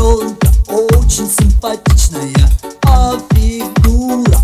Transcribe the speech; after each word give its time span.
Фролта 0.00 0.48
очень 0.70 1.28
симпатичная 1.28 2.32
А 2.86 3.18
фигура, 3.34 4.40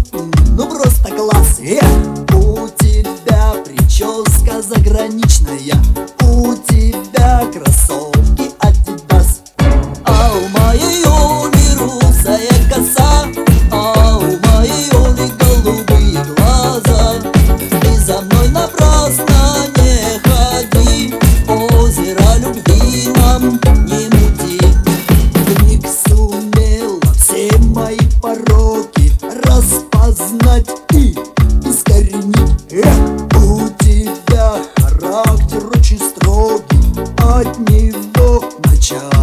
ну 0.50 0.68
просто 0.68 1.08
класс 1.16 1.60
э! 1.60 1.80
У 2.34 2.68
тебя 2.78 3.54
прическа 3.64 4.60
заграничная 4.60 5.82
У 6.20 6.54
тебя 6.56 6.95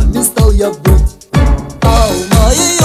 не 0.06 0.24
стал 0.24 0.52
я 0.52 0.70
быть. 0.70 1.28
А 1.82 2.08
у 2.08 2.36
моей 2.36 2.80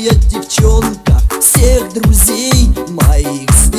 Красивая 0.00 0.18
девчонка 0.30 1.20
всех 1.40 1.92
друзей 1.92 2.70
моих. 2.88 3.69